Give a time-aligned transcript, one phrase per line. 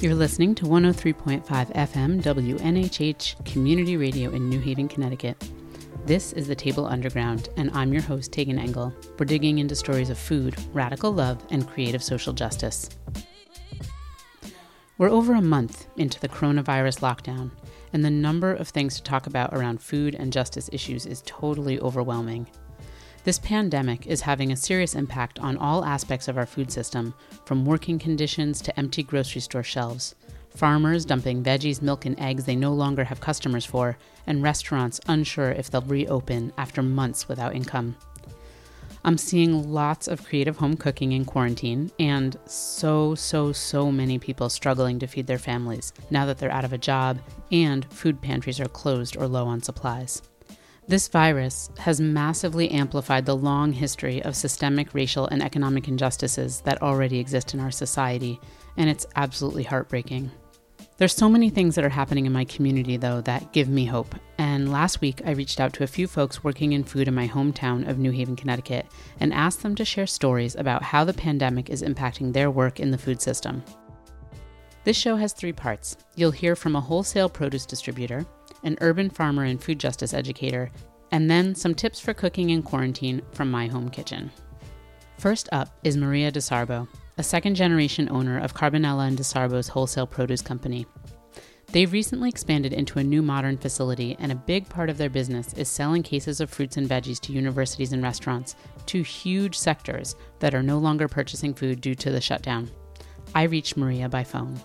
[0.00, 5.36] You're listening to 103.5 FM WNHH Community Radio in New Haven, Connecticut.
[6.06, 8.94] This is the Table Underground, and I'm your host, Tagan Engel.
[9.18, 12.88] We're digging into stories of food, radical love, and creative social justice.
[14.96, 17.50] We're over a month into the coronavirus lockdown,
[17.92, 21.78] and the number of things to talk about around food and justice issues is totally
[21.78, 22.46] overwhelming.
[23.22, 27.12] This pandemic is having a serious impact on all aspects of our food system,
[27.44, 30.14] from working conditions to empty grocery store shelves.
[30.48, 35.50] Farmers dumping veggies, milk, and eggs they no longer have customers for, and restaurants unsure
[35.50, 37.94] if they'll reopen after months without income.
[39.04, 44.48] I'm seeing lots of creative home cooking in quarantine, and so, so, so many people
[44.48, 47.18] struggling to feed their families now that they're out of a job
[47.52, 50.22] and food pantries are closed or low on supplies.
[50.88, 56.82] This virus has massively amplified the long history of systemic racial and economic injustices that
[56.82, 58.40] already exist in our society,
[58.76, 60.30] and it's absolutely heartbreaking.
[60.96, 64.14] There's so many things that are happening in my community, though, that give me hope.
[64.36, 67.28] And last week, I reached out to a few folks working in food in my
[67.28, 68.86] hometown of New Haven, Connecticut,
[69.18, 72.90] and asked them to share stories about how the pandemic is impacting their work in
[72.90, 73.62] the food system.
[74.84, 75.96] This show has three parts.
[76.16, 78.26] You'll hear from a wholesale produce distributor,
[78.62, 80.70] an urban farmer and food justice educator,
[81.10, 84.30] and then some tips for cooking in quarantine from my home kitchen.
[85.18, 90.40] First up is Maria DeSarbo, a second generation owner of Carbonella and DeSarbo's wholesale produce
[90.40, 90.86] company.
[91.72, 95.52] They've recently expanded into a new modern facility, and a big part of their business
[95.52, 100.54] is selling cases of fruits and veggies to universities and restaurants, two huge sectors that
[100.54, 102.68] are no longer purchasing food due to the shutdown.
[103.34, 104.58] I reached Maria by phone.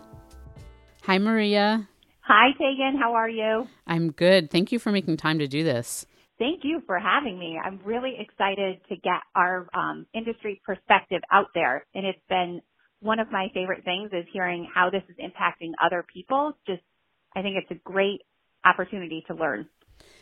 [1.04, 1.88] Hi, Maria.
[2.28, 2.98] Hi, Tagan.
[2.98, 3.68] How are you?
[3.86, 4.50] I'm good.
[4.50, 6.08] Thank you for making time to do this.
[6.40, 7.60] Thank you for having me.
[7.64, 11.86] I'm really excited to get our um, industry perspective out there.
[11.94, 12.62] And it's been
[13.00, 16.58] one of my favorite things is hearing how this is impacting other people.
[16.66, 16.82] Just,
[17.36, 18.22] I think it's a great
[18.66, 19.70] opportunity to learn.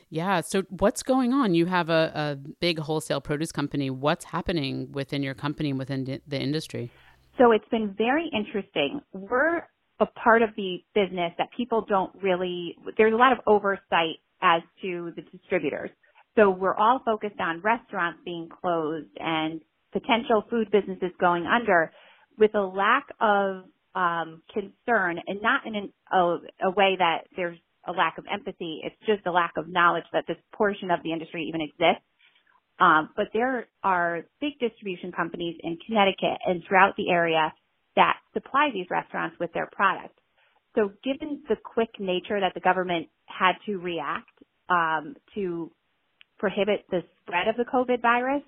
[0.10, 0.42] Yeah.
[0.42, 1.56] So, what's going on?
[1.56, 3.90] You have a, a big wholesale produce company.
[3.90, 6.92] What's happening within your company, within the industry?
[7.38, 9.00] So, it's been very interesting.
[9.14, 9.64] We're
[10.00, 14.62] a part of the business that people don't really, there's a lot of oversight as
[14.82, 15.90] to the distributors.
[16.36, 19.62] So we're all focused on restaurants being closed and
[19.92, 21.92] potential food businesses going under
[22.38, 23.66] with a lack of
[23.96, 28.82] um, concern and not in an, a, a way that there's a lack of empathy.
[28.84, 32.04] It's just a lack of knowledge that this portion of the industry even exists.
[32.80, 37.54] Um, but there are big distribution companies in Connecticut and throughout the area
[37.96, 40.18] that supply these restaurants with their product.
[40.76, 44.30] So given the quick nature that the government had to react
[44.70, 45.72] um, to
[46.40, 48.44] prohibit the spread of the COVID virus,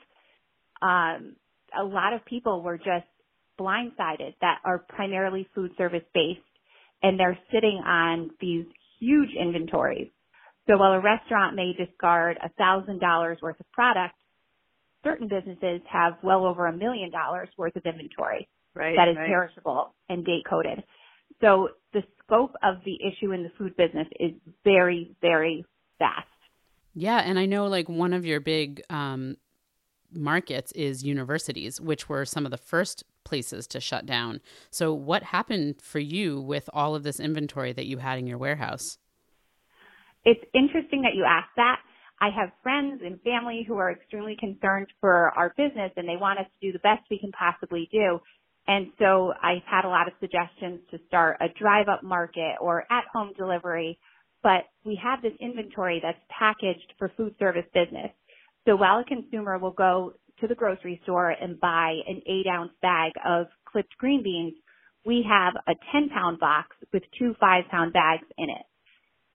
[0.82, 1.36] um,
[1.80, 3.06] a lot of people were just
[3.60, 6.40] blindsided that are primarily food service based
[7.04, 8.66] and they're sitting on these
[9.00, 10.10] huge inventories.
[10.68, 14.16] So while a restaurant may discard a thousand dollars worth of product,
[15.04, 19.28] certain businesses have well over a million dollars worth of inventory right, that is right.
[19.28, 20.84] perishable and date coded.
[21.42, 24.32] So the scope of the issue in the food business is
[24.64, 25.66] very, very
[26.00, 26.28] vast.
[26.94, 29.38] Yeah, and I know like one of your big um,
[30.12, 34.40] markets is universities, which were some of the first places to shut down.
[34.70, 38.38] So, what happened for you with all of this inventory that you had in your
[38.38, 38.98] warehouse?
[40.24, 41.80] It's interesting that you asked that.
[42.22, 46.40] I have friends and family who are extremely concerned for our business and they want
[46.40, 48.22] us to do the best we can possibly do.
[48.68, 52.82] And so I've had a lot of suggestions to start a drive up market or
[52.92, 54.00] at home delivery,
[54.42, 58.12] but we have this inventory that's packaged for food service business.
[58.68, 62.72] So while a consumer will go to the grocery store and buy an eight ounce
[62.82, 64.54] bag of clipped green beans,
[65.06, 68.66] we have a 10 pound box with two five pound bags in it.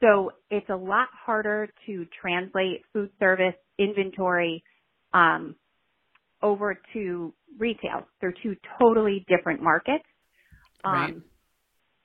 [0.01, 4.65] So it's a lot harder to translate food service inventory
[5.13, 5.55] um,
[6.43, 8.07] over to retail.
[8.21, 10.05] They're two totally different markets.
[10.85, 11.11] Right.
[11.11, 11.25] Um,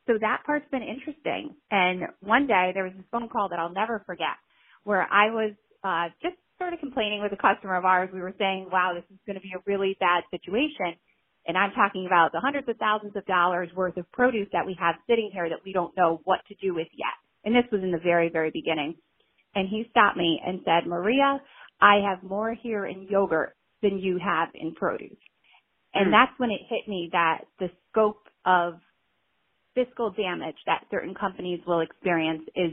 [0.07, 1.55] so that part's been interesting.
[1.71, 4.37] And one day there was this phone call that I'll never forget
[4.83, 5.53] where I was
[5.83, 8.09] uh, just sort of complaining with a customer of ours.
[8.13, 10.93] We were saying, wow, this is going to be a really bad situation.
[11.47, 14.75] And I'm talking about the hundreds of thousands of dollars worth of produce that we
[14.79, 17.13] have sitting here that we don't know what to do with yet.
[17.43, 18.95] And this was in the very, very beginning.
[19.53, 21.39] And he stopped me and said, Maria,
[21.81, 23.55] I have more here in yogurt
[23.85, 25.17] than you have in produce.
[25.93, 26.11] And mm.
[26.11, 28.79] that's when it hit me that the scope of
[29.75, 32.71] fiscal damage that certain companies will experience is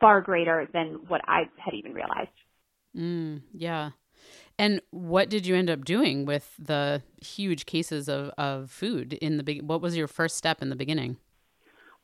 [0.00, 2.28] far greater than what I had even realized.
[2.96, 3.90] Mm, yeah.
[4.58, 9.36] And what did you end up doing with the huge cases of, of food in
[9.36, 9.62] the big?
[9.62, 11.16] What was your first step in the beginning?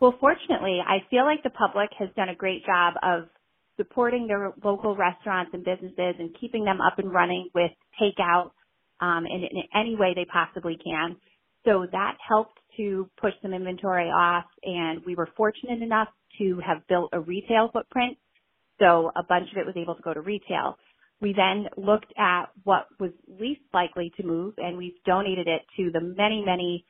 [0.00, 3.28] Well, fortunately, I feel like the public has done a great job of
[3.76, 8.50] supporting their local restaurants and businesses and keeping them up and running with takeout
[9.00, 11.16] um, in, in any way they possibly can.
[11.64, 16.86] So that helped to push some inventory off, and we were fortunate enough to have
[16.88, 18.18] built a retail footprint.
[18.80, 20.76] So a bunch of it was able to go to retail.
[21.20, 25.90] We then looked at what was least likely to move, and we've donated it to
[25.92, 26.84] the many, many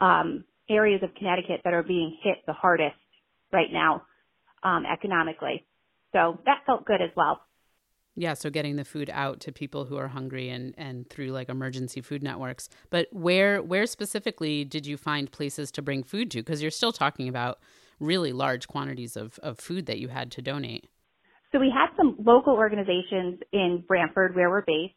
[0.00, 2.96] um, areas of Connecticut that are being hit the hardest
[3.52, 4.02] right now
[4.62, 5.64] um, economically.
[6.16, 7.42] So that felt good as well.
[8.14, 11.50] Yeah, so getting the food out to people who are hungry and and through like
[11.50, 12.70] emergency food networks.
[12.88, 16.92] But where where specifically did you find places to bring food to because you're still
[16.92, 17.58] talking about
[18.00, 20.88] really large quantities of of food that you had to donate.
[21.52, 24.94] So we had some local organizations in Branford where we're based.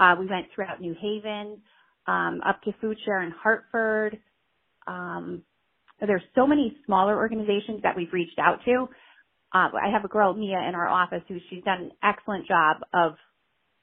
[0.00, 1.62] Uh, we went throughout New Haven,
[2.08, 4.18] um, up to Food Share in Hartford.
[4.88, 5.42] Um,
[6.00, 8.88] there's so many smaller organizations that we've reached out to
[9.54, 12.78] uh, I have a girl, Mia, in our office who she's done an excellent job
[12.92, 13.12] of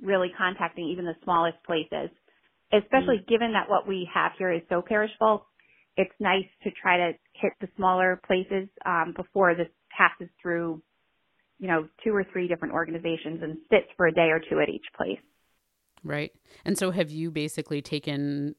[0.02, 2.10] really contacting even the smallest places,
[2.74, 5.46] especially mm given that what we have here is so perishable.
[5.96, 10.82] It's nice to try to hit the smaller places um, before this passes through,
[11.60, 14.70] you know, two or three different organizations and sits for a day or two at
[14.70, 15.20] each place.
[16.04, 16.32] Right.
[16.66, 18.56] And so have you basically taken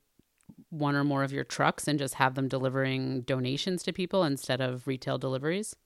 [0.70, 4.60] one or more of your trucks and just have them delivering donations to people instead
[4.60, 5.76] of retail deliveries?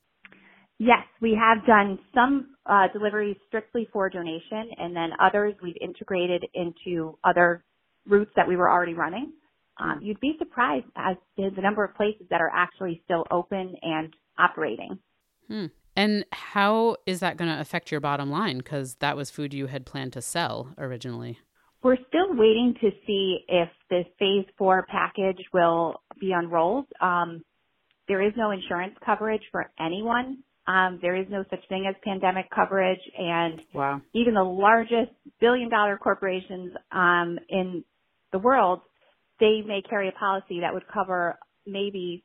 [0.79, 6.45] Yes, we have done some uh, deliveries strictly for donation, and then others we've integrated
[6.55, 7.65] into other
[8.07, 9.33] routes that we were already running.
[9.81, 13.75] Um, you'd be surprised as to the number of places that are actually still open
[13.83, 14.99] and operating.
[15.49, 15.67] Hmm.
[15.97, 18.59] And how is that going to affect your bottom line?
[18.59, 21.39] Because that was food you had planned to sell originally.
[21.83, 26.87] We're still waiting to see if the phase four package will be unrolled.
[27.01, 27.43] Um,
[28.07, 32.51] there is no insurance coverage for anyone um, there is no such thing as pandemic
[32.55, 34.03] coverage, and wow.
[34.13, 37.85] even the largest billion-dollar corporations um, in
[38.33, 38.81] the world,
[39.41, 42.23] they may carry a policy that would cover maybe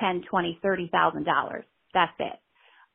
[0.00, 1.64] ten, twenty, thirty thousand dollars.
[1.92, 2.38] That's it.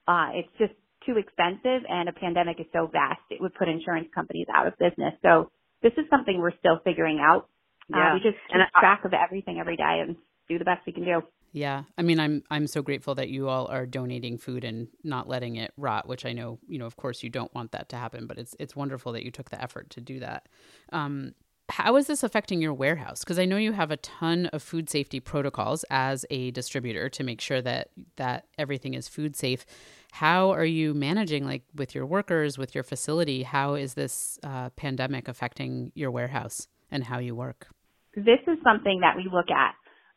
[0.07, 0.73] Uh, it's just
[1.05, 4.73] too expensive, and a pandemic is so vast it would put insurance companies out of
[4.79, 5.13] business.
[5.21, 5.51] So
[5.83, 7.49] this is something we're still figuring out.
[7.93, 8.09] Uh, yeah.
[8.09, 10.15] Uh, we just keep and track of everything every day and
[10.49, 11.21] do the best we can do.
[11.55, 11.83] Yeah.
[11.97, 15.55] I mean, I'm I'm so grateful that you all are donating food and not letting
[15.55, 18.27] it rot, which I know, you know, of course you don't want that to happen,
[18.27, 20.49] but it's it's wonderful that you took the effort to do that.
[20.91, 21.33] Um,
[21.69, 23.23] how is this affecting your warehouse?
[23.23, 27.23] Because I know you have a ton of food safety protocols as a distributor to
[27.23, 27.87] make sure that
[28.17, 29.65] that everything is food safe.
[30.11, 33.43] How are you managing, like with your workers, with your facility?
[33.43, 37.67] How is this uh, pandemic affecting your warehouse and how you work?
[38.13, 39.75] This is something that we look at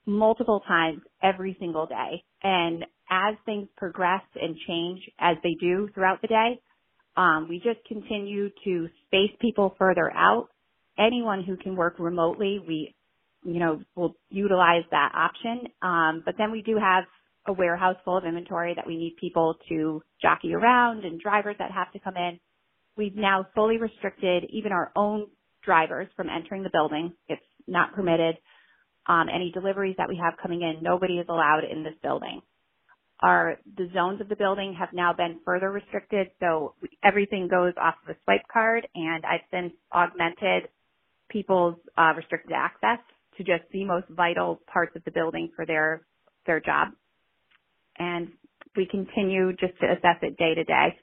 [0.08, 2.24] multiple times every single day.
[2.42, 6.60] And as things progress and change as they do throughout the day,
[7.16, 10.48] um, we just continue to space people further out.
[10.98, 12.94] Anyone who can work remotely, we,
[13.44, 15.68] you know, will utilize that option.
[15.82, 17.04] Um, but then we do have
[17.46, 21.70] a warehouse full of inventory that we need people to jockey around and drivers that
[21.70, 22.38] have to come in.
[22.96, 25.26] We've now fully restricted even our own
[25.64, 27.12] drivers from entering the building.
[27.28, 28.36] It's not permitted
[29.08, 32.42] um, any deliveries that we have coming in, nobody is allowed in this building.
[33.20, 37.94] Our the zones of the building have now been further restricted, so everything goes off
[38.04, 40.68] of a swipe card, and I've since augmented
[41.28, 42.98] people's uh, restricted access
[43.36, 46.02] to just the most vital parts of the building for their
[46.46, 46.88] their job.
[47.98, 48.28] And
[48.76, 50.96] we continue just to assess it day to day.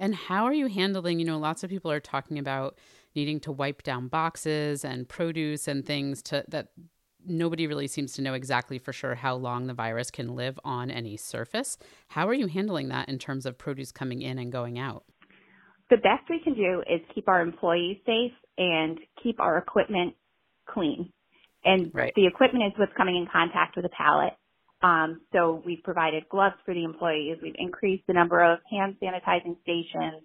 [0.00, 2.76] And how are you handling, you know, lots of people are talking about
[3.14, 6.68] needing to wipe down boxes and produce and things to that
[7.26, 10.90] nobody really seems to know exactly for sure how long the virus can live on
[10.90, 11.78] any surface.
[12.08, 15.04] How are you handling that in terms of produce coming in and going out?
[15.90, 20.14] The best we can do is keep our employees safe and keep our equipment
[20.68, 21.12] clean.
[21.64, 22.12] And right.
[22.14, 24.32] the equipment is what's coming in contact with a pallet.
[24.82, 27.38] Um, so we've provided gloves for the employees.
[27.42, 30.22] We've increased the number of hand sanitizing stations.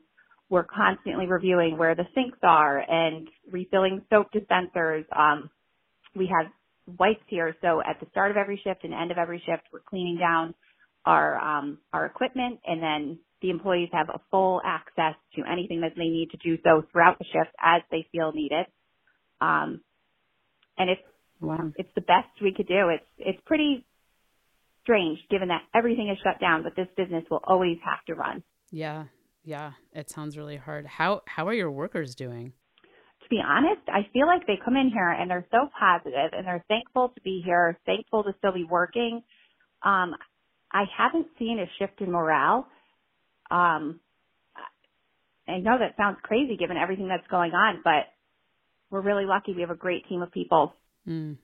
[0.50, 5.06] We're constantly reviewing where the sinks are and refilling soap dispensers.
[5.16, 5.50] Um,
[6.16, 6.52] we have
[6.98, 7.56] wipes here.
[7.62, 10.54] So at the start of every shift and end of every shift, we're cleaning down
[11.06, 15.94] our um, our equipment, and then the employees have a full access to anything that
[15.96, 18.66] they need to do so throughout the shift as they feel needed.
[19.42, 19.82] Um,
[20.78, 21.02] and it's
[21.40, 21.72] wow.
[21.78, 22.90] it's the best we could do.
[22.90, 23.86] It's it's pretty
[24.84, 28.44] strange given that everything is shut down, but this business will always have to run.
[28.72, 29.06] Yeah,
[29.44, 30.86] yeah, it sounds really hard.
[30.86, 32.54] How how are your workers doing?
[33.30, 36.66] Be honest, I feel like they come in here and they're so positive and they're
[36.68, 39.22] thankful to be here, thankful to still be working.
[39.84, 40.16] Um,
[40.72, 42.68] I haven't seen a shift in morale.
[43.52, 44.00] Um,
[45.48, 48.06] I know that sounds crazy given everything that's going on, but
[48.90, 49.54] we're really lucky.
[49.54, 50.76] We have a great team of people.
[51.08, 51.38] Mm.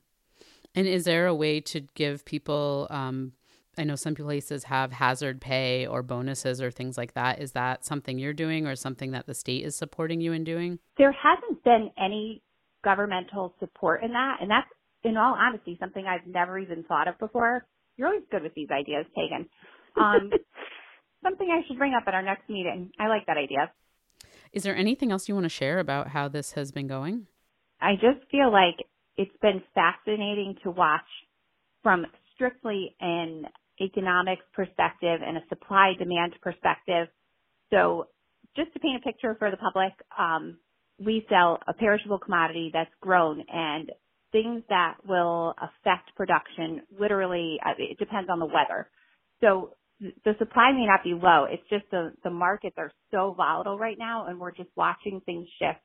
[0.76, 2.88] And is there a way to give people?
[2.90, 3.34] Um,
[3.78, 7.42] I know some places have hazard pay or bonuses or things like that.
[7.42, 10.80] Is that something you're doing or something that the state is supporting you in doing?
[10.98, 12.42] There hasn't been any
[12.84, 14.68] governmental support in that, and that's
[15.04, 17.66] in all honesty something I've never even thought of before.
[17.98, 19.48] You're always good with these ideas, Tagan.
[20.02, 20.32] Um,
[21.24, 22.92] something I should bring up at our next meeting.
[23.00, 23.72] I like that idea.
[24.54, 27.28] Is there anything else you want to share about how this has been going?
[27.82, 28.86] I just feel like
[29.18, 31.02] it's been fascinating to watch
[31.84, 33.46] from strictly an
[33.82, 37.08] economics perspective and a supply demand perspective.
[37.72, 38.08] So
[38.56, 40.58] just to paint a picture for the public, um,
[41.00, 43.92] we sell a perishable commodity that's grown and
[44.32, 48.90] things that will affect production literally, uh, it depends on the weather.
[49.42, 51.46] So the supply may not be low.
[51.50, 55.48] It's just the, the markets are so volatile right now and we're just watching things
[55.60, 55.80] shift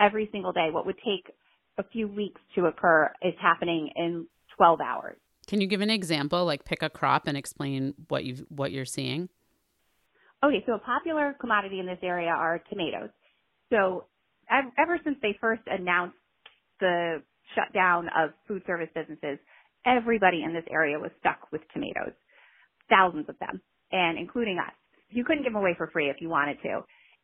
[0.00, 0.68] every single day.
[0.70, 1.32] What would take
[1.78, 4.26] a few weeks to occur is happening in
[4.56, 5.16] 12 hours.
[5.46, 8.84] Can you give an example, like pick a crop and explain what you what you're
[8.84, 9.28] seeing?
[10.42, 13.10] Okay, so a popular commodity in this area are tomatoes.
[13.70, 14.04] So
[14.50, 16.16] ever since they first announced
[16.80, 17.22] the
[17.54, 19.38] shutdown of food service businesses,
[19.86, 22.12] everybody in this area was stuck with tomatoes,
[22.90, 23.60] thousands of them,
[23.92, 24.74] and including us.
[25.10, 26.80] You couldn't give them away for free if you wanted to.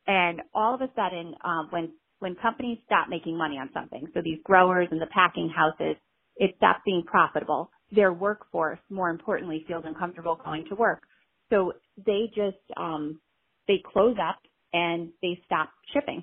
[0.07, 4.21] And all of a sudden, um, when when companies stop making money on something, so
[4.23, 5.97] these growers and the packing houses,
[6.37, 7.71] it stops being profitable.
[7.92, 11.02] Their workforce, more importantly, feels uncomfortable going to work.
[11.50, 13.20] So they just um,
[13.66, 14.38] they close up
[14.73, 16.23] and they stop shipping.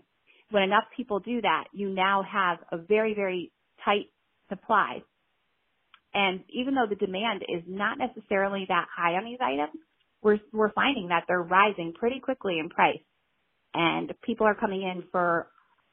[0.51, 3.51] When enough people do that, you now have a very very
[3.83, 4.07] tight
[4.49, 5.03] supply.
[6.13, 9.81] And even though the demand is not necessarily that high on these items,
[10.21, 13.01] we're we're finding that they're rising pretty quickly in price.
[13.73, 15.47] And people are coming in for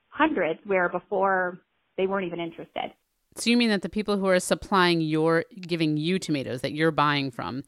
[0.08, 1.60] hundreds where before
[1.96, 2.92] they weren't even interested.
[3.36, 6.92] So you mean that the people who are supplying your giving you tomatoes that you're
[6.92, 7.64] buying from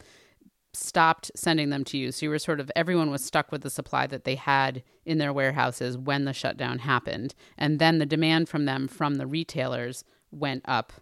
[0.73, 2.11] stopped sending them to you.
[2.11, 5.17] So you were sort of everyone was stuck with the supply that they had in
[5.17, 7.33] their warehouses when the shutdown happened.
[7.57, 10.93] And then the demand from them from the retailers went up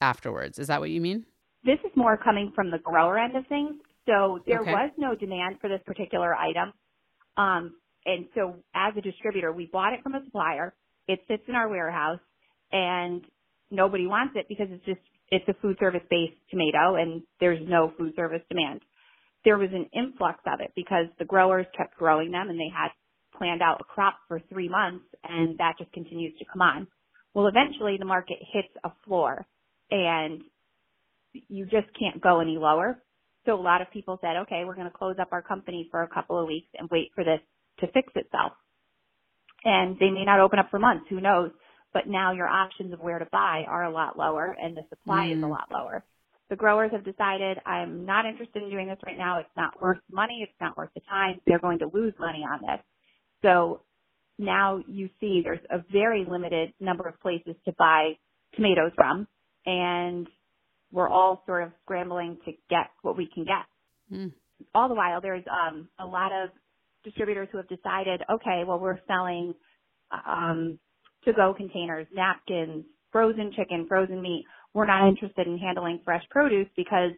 [0.00, 0.58] afterwards.
[0.58, 1.24] Is that what you mean?
[1.64, 3.76] This is more coming from the grower end of things.
[4.06, 4.72] So there okay.
[4.72, 6.72] was no demand for this particular item.
[7.36, 10.74] Um, and so as a distributor, we bought it from a supplier.
[11.06, 12.18] It sits in our warehouse
[12.72, 13.24] and
[13.72, 15.00] nobody wants it because it's just,
[15.30, 18.82] it's a food service based tomato and there's no food service demand.
[19.44, 22.90] There was an influx of it because the growers kept growing them and they had
[23.36, 26.86] planned out a crop for three months and that just continues to come on.
[27.34, 29.46] Well, eventually the market hits a floor
[29.90, 30.42] and
[31.32, 33.02] you just can't go any lower.
[33.46, 36.02] So a lot of people said, okay, we're going to close up our company for
[36.02, 37.40] a couple of weeks and wait for this
[37.80, 38.52] to fix itself.
[39.64, 41.50] And they may not open up for months, who knows?
[41.92, 45.28] But now your options of where to buy are a lot lower and the supply
[45.28, 45.36] mm.
[45.36, 45.50] is a mm.
[45.50, 46.04] lot lower.
[46.48, 49.38] The growers have decided I'm not interested in doing this right now.
[49.38, 50.40] It's not worth money.
[50.42, 51.40] It's not worth the time.
[51.46, 52.84] They're going to lose money on this.
[53.42, 53.80] So
[54.38, 58.12] now you see there's a very limited number of places to buy
[58.54, 59.26] tomatoes from
[59.64, 60.28] and
[60.90, 64.16] we're all sort of scrambling to get what we can get.
[64.16, 64.32] Mm.
[64.74, 66.50] All the while there's um, a lot of
[67.02, 69.54] distributors who have decided, okay, well, we're selling
[70.12, 70.78] um,
[71.24, 74.44] to-go containers, napkins, frozen chicken, frozen meat.
[74.74, 77.12] We're not interested in handling fresh produce because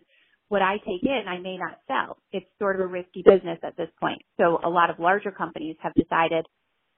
[0.49, 2.19] what I take in, I may not sell.
[2.33, 4.23] It's sort of a risky business at this point.
[4.39, 6.47] So a lot of larger companies have decided,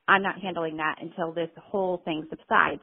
[0.08, 2.80] I'm not handling that until this whole thing subsides.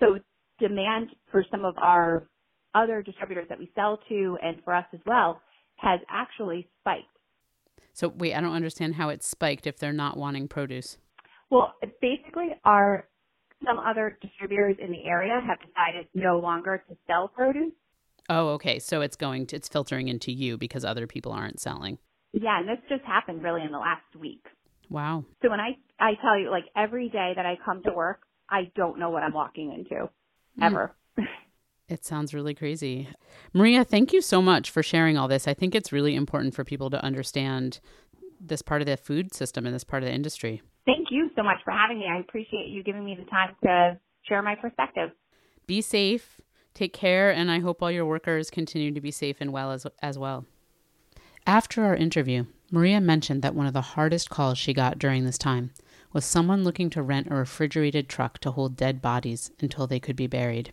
[0.00, 0.18] So
[0.58, 2.28] demand for some of our
[2.74, 5.40] other distributors that we sell to and for us as well
[5.76, 7.04] has actually spiked.
[7.92, 10.98] So wait, I don't understand how it's spiked if they're not wanting produce.
[11.50, 13.08] Well, basically, our
[13.64, 17.72] some other distributors in the area have decided no longer to sell produce.
[18.28, 18.78] Oh, okay.
[18.78, 21.98] So it's going to it's filtering into you because other people aren't selling.
[22.32, 24.44] Yeah, and this just happened really in the last week.
[24.90, 25.24] Wow.
[25.42, 28.70] So when I I tell you like every day that I come to work, I
[28.74, 30.08] don't know what I'm walking into
[30.56, 30.62] hmm.
[30.62, 30.94] ever.
[31.18, 31.24] Mm.
[31.88, 33.08] It sounds really crazy.
[33.52, 35.46] Maria, thank you so much for sharing all this.
[35.46, 37.78] I think it's really important for people to understand
[38.40, 40.62] this part of the food system and this part of the industry.
[40.86, 42.06] Thank you so much for having me.
[42.08, 45.10] I appreciate you giving me the time to share my perspective.
[45.66, 46.40] Be safe,
[46.74, 49.84] take care, and I hope all your workers continue to be safe and well as,
[50.00, 50.46] as well.
[51.44, 55.38] After our interview, Maria mentioned that one of the hardest calls she got during this
[55.38, 55.72] time
[56.12, 60.16] was someone looking to rent a refrigerated truck to hold dead bodies until they could
[60.16, 60.72] be buried.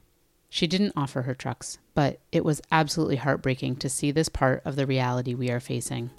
[0.50, 4.76] She didn't offer her trucks, but it was absolutely heartbreaking to see this part of
[4.76, 6.12] the reality we are facing.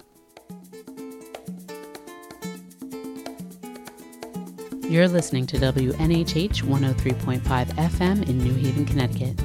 [4.87, 9.35] You're listening to WNHH 103.5 FM in New Haven, Connecticut.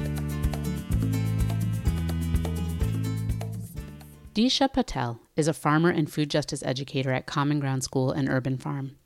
[4.35, 8.59] Disha Patel is a farmer and food justice educator at Common Ground School and Urban
[8.59, 8.97] Farm.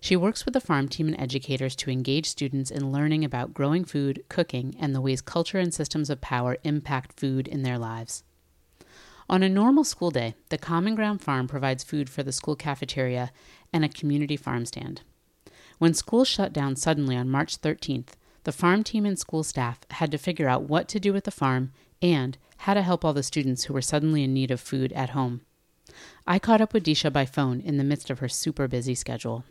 [0.00, 3.84] She works with the farm team and educators to engage students in learning about growing
[3.84, 8.24] food, cooking, and the ways culture and systems of power impact food in their lives.
[9.28, 13.30] On a normal school day, the Common Ground Farm provides food for the school cafeteria
[13.72, 15.02] and a community farm stand.
[15.80, 18.08] When school shut down suddenly on March 13th,
[18.44, 21.30] the farm team and school staff had to figure out what to do with the
[21.30, 21.72] farm
[22.02, 25.10] and how to help all the students who were suddenly in need of food at
[25.10, 25.40] home.
[26.26, 29.42] I caught up with Disha by phone in the midst of her super busy schedule.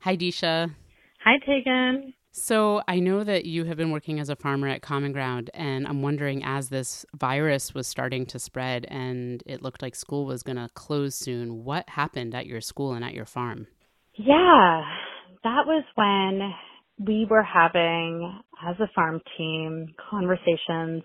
[0.00, 0.74] Hi, Disha.
[1.22, 2.14] Hi, Tagan.
[2.30, 5.86] So, I know that you have been working as a farmer at Common Ground, and
[5.86, 10.42] I'm wondering as this virus was starting to spread and it looked like school was
[10.42, 13.66] going to close soon, what happened at your school and at your farm?
[14.14, 14.82] Yeah,
[15.44, 16.52] that was when
[17.06, 21.02] we were having, as a farm team, conversations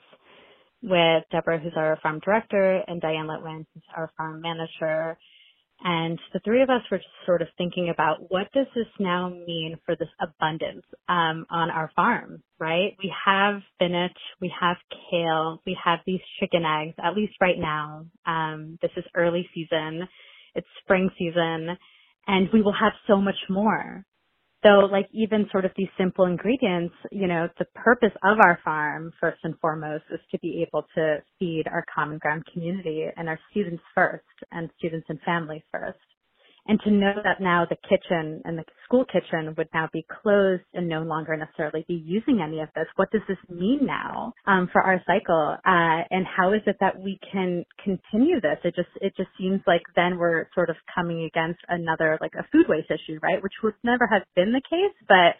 [0.83, 5.17] with Deborah, who's our farm director, and Diane Litwin, who's our farm manager.
[5.83, 9.29] And the three of us were just sort of thinking about what does this now
[9.29, 12.95] mean for this abundance um, on our farm, right?
[13.01, 14.77] We have spinach, we have
[15.11, 18.05] kale, we have these chicken eggs, at least right now.
[18.25, 20.07] Um, this is early season,
[20.55, 21.77] it's spring season,
[22.25, 24.03] and we will have so much more.
[24.63, 29.13] So like even sort of these simple ingredients, you know, the purpose of our farm
[29.21, 33.39] first and foremost is to be able to feed our common ground community and our
[33.51, 35.99] students first and students and families first.
[36.67, 40.63] And to know that now the kitchen and the school kitchen would now be closed
[40.73, 44.69] and no longer necessarily be using any of this, what does this mean now um,
[44.71, 45.57] for our cycle?
[45.65, 48.57] Uh, and how is it that we can continue this?
[48.63, 52.45] It just it just seems like then we're sort of coming against another like a
[52.51, 53.41] food waste issue, right?
[53.41, 55.35] Which would never have been the case, but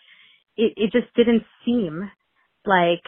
[0.58, 2.10] it, it just didn't seem
[2.66, 3.04] like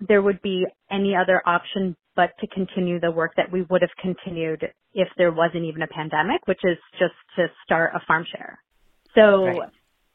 [0.00, 3.90] there would be any other option but to continue the work that we would have
[4.00, 8.58] continued if there wasn't even a pandemic, which is just to start a farm share.
[9.14, 9.70] So right.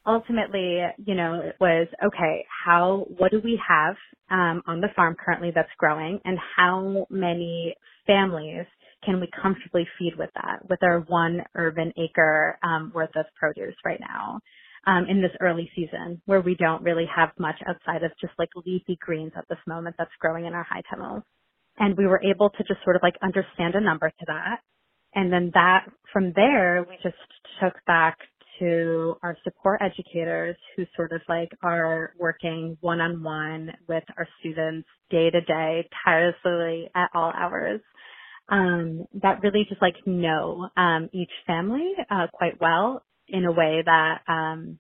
[0.06, 3.96] ultimately, you know, it was okay, how, what do we have
[4.32, 7.76] um, on the farm currently that's growing and how many
[8.08, 8.66] families
[9.06, 13.76] can we comfortably feed with that, with our one urban acre um, worth of produce
[13.86, 14.40] right now?
[14.88, 18.50] Um, in this early season where we don't really have much outside of just like
[18.66, 21.22] leafy greens at this moment that's growing in our high tunnels.
[21.82, 24.62] And we were able to just sort of like understand a number to that.
[25.16, 27.18] And then that, from there, we just
[27.62, 28.20] took back
[28.60, 34.28] to our support educators who sort of like are working one on one with our
[34.42, 37.82] students day to day, tirelessly at all hours.
[38.50, 43.84] Um, that really just like know um, each family uh, quite well in a way
[43.86, 44.80] that, um,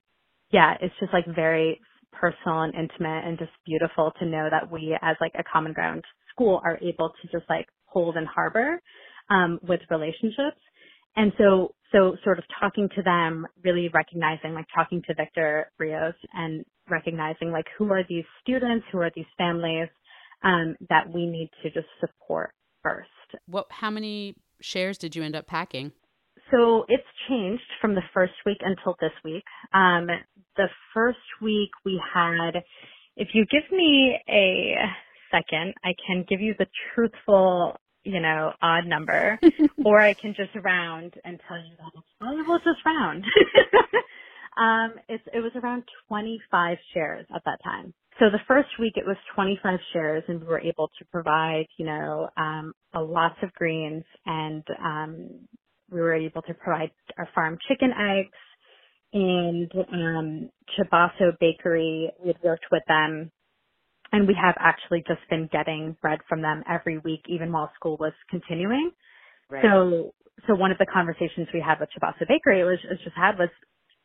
[0.51, 1.81] yeah, it's just like very
[2.13, 6.03] personal and intimate and just beautiful to know that we as like a common ground
[6.31, 8.81] school are able to just like hold and harbor
[9.29, 10.59] um, with relationships.
[11.15, 16.15] And so, so sort of talking to them, really recognizing, like talking to Victor Rios
[16.33, 19.89] and recognizing like who are these students, who are these families
[20.43, 23.09] um, that we need to just support first.
[23.45, 23.67] What?
[23.69, 25.91] How many shares did you end up packing?
[26.49, 29.43] So it's changed from the first week until this week.
[29.73, 30.07] Um,
[30.57, 32.51] the first week we had,
[33.15, 34.75] if you give me a
[35.31, 39.39] second, I can give you the truthful, you know, odd number,
[39.85, 41.91] or I can just round and tell you that
[42.21, 43.25] well, we'll just round.
[44.57, 47.93] um, it's, it was around 25 shares at that time.
[48.19, 51.85] So the first week it was 25 shares and we were able to provide, you
[51.85, 55.29] know, um, a lots of greens and, um,
[55.91, 58.37] we were able to provide our farm chicken eggs
[59.13, 62.11] and, um, Chabaso Bakery.
[62.21, 63.31] We had worked with them
[64.11, 67.97] and we have actually just been getting bread from them every week, even while school
[67.99, 68.91] was continuing.
[69.49, 69.63] Right.
[69.63, 70.13] So,
[70.47, 73.49] so one of the conversations we had with Chabaso Bakery was, was just had was,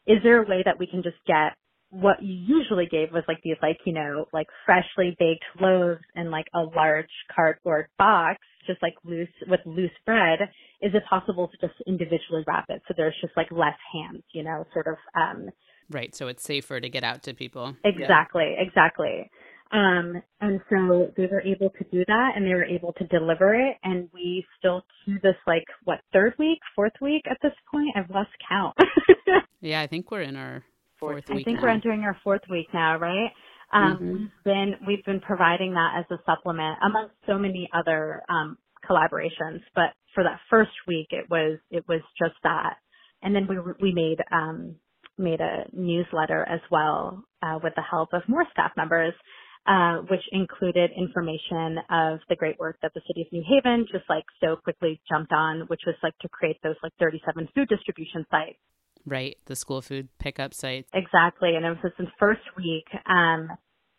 [0.07, 1.55] is there a way that we can just get
[1.91, 6.31] what you usually gave was like these like, you know, like freshly baked loaves in
[6.31, 10.41] like a large cardboard box, just like loose with loose bread.
[10.83, 14.43] Is it possible to just individually wrap it so there's just like less hands, you
[14.43, 15.49] know, sort of um
[15.89, 17.77] Right, so it's safer to get out to people.
[17.85, 18.65] Exactly, yeah.
[18.65, 19.31] exactly.
[19.73, 23.55] Um, and so they were able to do that and they were able to deliver
[23.55, 23.77] it.
[23.83, 27.97] And we still do this like, what, third week, fourth week at this point?
[27.97, 28.77] I've lost count.
[29.61, 30.63] yeah, I think we're in our
[31.01, 31.43] fourth I week.
[31.43, 31.63] I think now.
[31.65, 33.31] we're entering our fourth week now, right?
[33.73, 34.13] Um, mm-hmm.
[34.13, 39.61] We've been we've been providing that as a supplement amongst so many other um, collaborations.
[39.75, 42.77] But for that first week, it was it was just that,
[43.23, 44.77] and then we we made um,
[45.19, 49.15] made a newsletter as well uh, with the help of more staff members,
[49.67, 54.05] uh, which included information of the great work that the city of New Haven just
[54.09, 58.25] like so quickly jumped on, which was like to create those like 37 food distribution
[58.31, 58.59] sites.
[59.05, 60.89] Right, the school food pickup sites.
[60.93, 62.87] Exactly, and it was just the first week.
[63.07, 63.51] Um,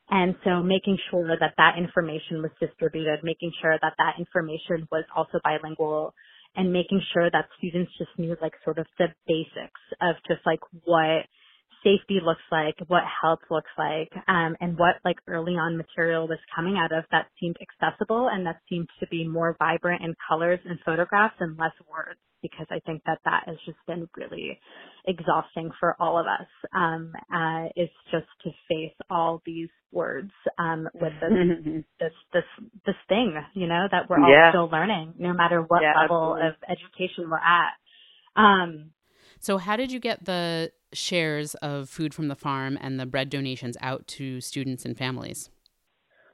[0.09, 5.03] and so making sure that that information was distributed, making sure that that information was
[5.15, 6.13] also bilingual
[6.55, 10.59] and making sure that students just knew like sort of the basics of just like
[10.85, 11.27] what
[11.87, 16.39] safety looks like, what health looks like, um, and what like early on material was
[16.55, 20.59] coming out of that seemed accessible and that seemed to be more vibrant in colors
[20.65, 24.59] and photographs and less words because I think that that has just been really
[25.05, 26.47] exhausting for all of us.
[26.73, 32.95] Um, uh, is just to face all these words um, with this this this this
[33.09, 36.47] thing, you know, that we're all still learning, no matter what yeah, level absolutely.
[36.47, 37.73] of education we're at.
[38.35, 38.91] Um,
[39.39, 43.29] so, how did you get the shares of food from the farm and the bread
[43.29, 45.49] donations out to students and families?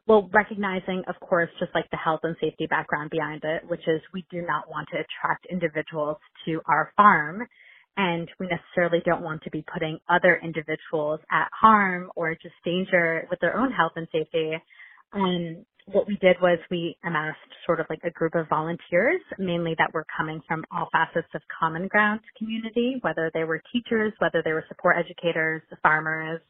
[0.05, 4.01] Well, recognizing, of course, just like the health and safety background behind it, which is
[4.13, 7.47] we do not want to attract individuals to our farm
[7.95, 13.27] and we necessarily don't want to be putting other individuals at harm or just danger
[13.29, 14.53] with their own health and safety.
[15.13, 19.75] And what we did was we amassed sort of like a group of volunteers, mainly
[19.77, 24.41] that were coming from all facets of Common Ground community, whether they were teachers, whether
[24.43, 26.41] they were support educators, farmers,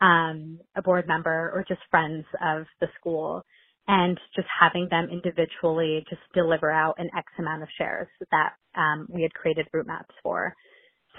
[0.00, 3.44] um, a board member, or just friends of the school.
[3.88, 9.08] And just having them individually just deliver out an X amount of shares that um,
[9.10, 10.54] we had created route maps for.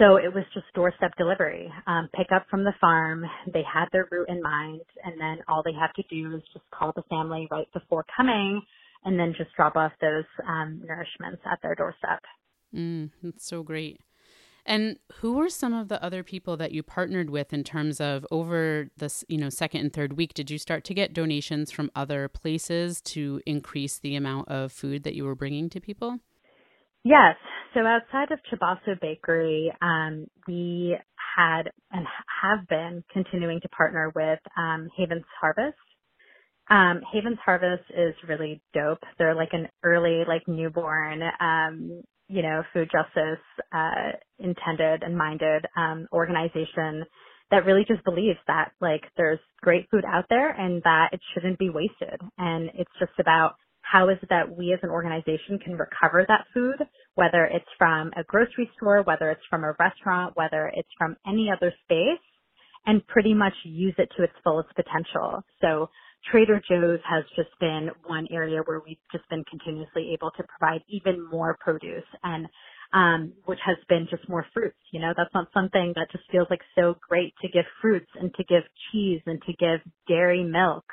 [0.02, 3.24] So it was just doorstep delivery, um, pick up from the farm.
[3.54, 6.66] They had their route in mind, and then all they have to do is just
[6.72, 8.64] call the family right before coming,
[9.06, 12.24] and then just drop off those um, nourishments at their doorstep.
[12.76, 14.00] Mm, that's so great.
[14.66, 18.26] And who were some of the other people that you partnered with in terms of
[18.32, 20.34] over this, you know, second and third week?
[20.34, 25.04] Did you start to get donations from other places to increase the amount of food
[25.04, 26.22] that you were bringing to people?
[27.04, 27.36] Yes.
[27.74, 30.98] So outside of Chabaso Bakery, um, we
[31.38, 32.06] had and
[32.42, 35.78] have been continuing to partner with um, Havens Harvest.
[36.70, 39.00] Um, Havens Harvest is really dope.
[39.18, 45.66] They're like an early, like newborn, um, you know, food justice uh, intended and minded
[45.78, 47.06] um, organization
[47.52, 51.60] that really just believes that like there's great food out there and that it shouldn't
[51.60, 52.20] be wasted.
[52.38, 53.56] And it's just about
[53.92, 56.78] how is it that we as an organization can recover that food,
[57.16, 61.50] whether it's from a grocery store, whether it's from a restaurant, whether it's from any
[61.52, 62.22] other space,
[62.86, 65.44] and pretty much use it to its fullest potential.
[65.62, 65.90] So
[66.32, 70.82] Trader Joe's has just been one area where we've just been continuously able to provide
[70.90, 72.48] even more produce and
[72.94, 74.78] um, which has been just more fruits.
[74.92, 78.34] You know, that's not something that just feels like so great to give fruits and
[78.36, 80.86] to give cheese and to give dairy milk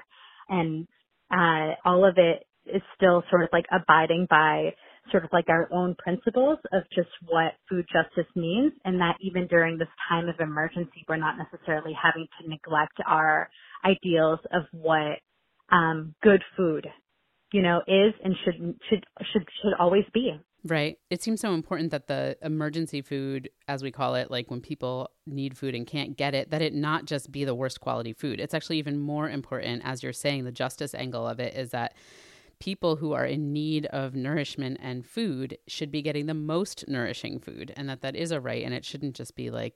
[0.49, 0.87] and
[1.33, 4.75] uh, all of it is still sort of like abiding by
[5.11, 9.47] sort of like our own principles of just what food justice means and that even
[9.47, 13.49] during this time of emergency we're not necessarily having to neglect our
[13.85, 15.19] ideals of what
[15.71, 16.87] um good food
[17.53, 18.55] you know is and should
[18.89, 20.99] should should should always be Right.
[21.09, 25.11] It seems so important that the emergency food, as we call it, like when people
[25.25, 28.41] need food and can't get it, that it not just be the worst quality food.
[28.41, 31.95] It's actually even more important, as you're saying, the justice angle of it is that
[32.61, 37.39] people who are in need of nourishment and food should be getting the most nourishing
[37.39, 39.75] food and that that is a right and it shouldn't just be like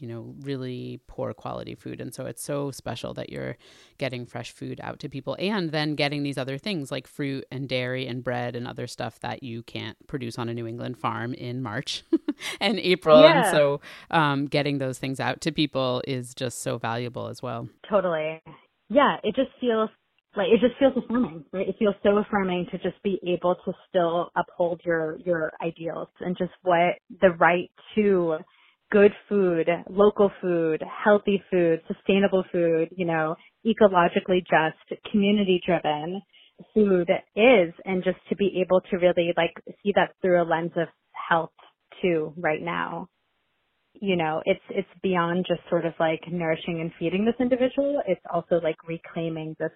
[0.00, 2.00] you know really poor quality food.
[2.00, 3.56] And so it's so special that you're
[3.98, 7.68] getting fresh food out to people and then getting these other things like fruit and
[7.68, 11.34] dairy and bread and other stuff that you can't produce on a new england farm
[11.34, 12.02] in march
[12.60, 13.20] and april.
[13.20, 13.42] Yeah.
[13.42, 13.80] and so
[14.10, 17.68] um, getting those things out to people is just so valuable as well.
[17.88, 18.42] Totally.
[18.88, 19.90] Yeah it just feels
[20.36, 21.68] like it just feels affirming, right?
[21.68, 26.36] It feels so affirming to just be able to still uphold your your ideals and
[26.38, 28.38] just what the right to
[28.90, 36.20] good food, local food, healthy food, sustainable food, you know, ecologically just, community driven
[36.74, 40.72] food is and just to be able to really like see that through a lens
[40.76, 41.52] of health
[42.02, 43.08] too right now.
[43.94, 48.00] You know, it's it's beyond just sort of like nourishing and feeding this individual.
[48.06, 49.70] It's also like reclaiming this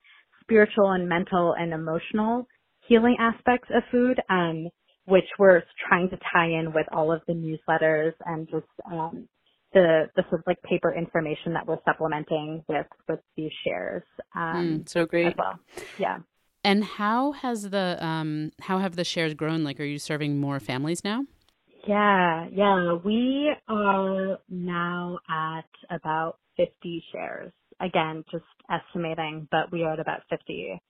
[0.44, 2.46] spiritual and mental and emotional
[2.86, 4.68] healing aspects of food, um,
[5.06, 9.28] which we're trying to tie in with all of the newsletters and just um,
[9.72, 14.02] the the sort of like paper information that we're supplementing with with these shares.
[14.34, 15.26] Um, mm, so great.
[15.26, 15.58] As well,
[15.98, 16.18] yeah.
[16.62, 19.64] And how has the um how have the shares grown?
[19.64, 21.24] Like, are you serving more families now?
[21.86, 22.94] Yeah, yeah.
[23.04, 27.52] We are now at about 50 shares.
[27.80, 30.80] Again, just estimating, but we are at about 50.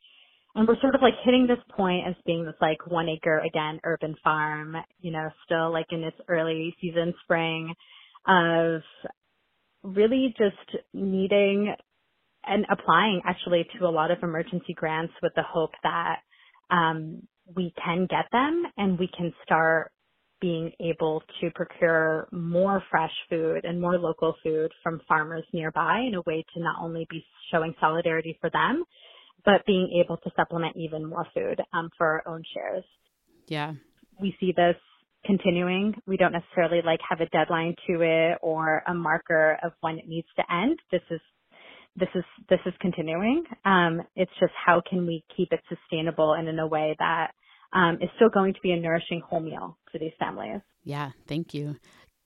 [0.56, 3.80] And we're sort of like hitting this point as being this like one acre, again,
[3.84, 7.74] urban farm, you know, still like in its early season spring
[8.26, 8.82] of
[9.82, 11.74] really just needing
[12.46, 16.16] and applying actually to a lot of emergency grants with the hope that
[16.70, 17.22] um,
[17.54, 19.92] we can get them and we can start
[20.44, 26.14] being able to procure more fresh food and more local food from farmers nearby in
[26.14, 28.84] a way to not only be showing solidarity for them,
[29.46, 32.84] but being able to supplement even more food um, for our own shares.
[33.46, 33.72] Yeah.
[34.20, 34.76] We see this
[35.24, 35.94] continuing.
[36.06, 40.06] We don't necessarily like have a deadline to it or a marker of when it
[40.06, 40.78] needs to end.
[40.92, 41.20] This is
[41.96, 43.44] this is this is continuing.
[43.64, 47.30] Um, it's just how can we keep it sustainable and in a way that
[47.74, 50.60] um, is still going to be a nourishing whole meal for these families.
[50.84, 51.76] Yeah, thank you.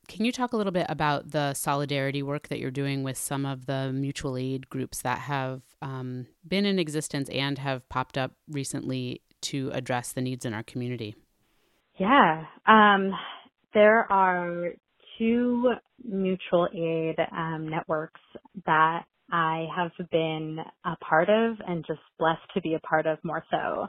[0.08, 3.44] Can you talk a little bit about the solidarity work that you're doing with some
[3.44, 8.32] of the mutual aid groups that have um, been in existence and have popped up
[8.48, 11.14] recently to address the needs in our community?
[11.98, 13.12] Yeah, um,
[13.74, 14.72] there are
[15.18, 18.20] two mutual aid um, networks
[18.64, 23.18] that I have been a part of and just blessed to be a part of
[23.22, 23.88] more so.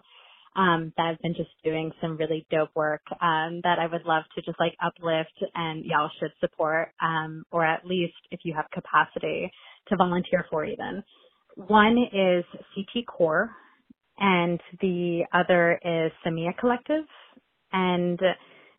[0.55, 4.23] Um, that have been just doing some really dope work um, that I would love
[4.35, 8.65] to just like uplift and y'all should support, um, or at least if you have
[8.73, 9.51] capacity
[9.87, 11.03] to volunteer for even.
[11.55, 13.51] One is CT Core,
[14.17, 17.05] and the other is Semilla Collective,
[17.71, 18.19] and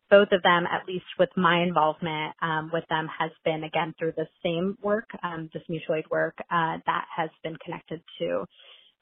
[0.09, 4.13] both of them, at least with my involvement um, with them, has been again through
[4.17, 8.45] the same work, um, this mutual aid work uh, that has been connected to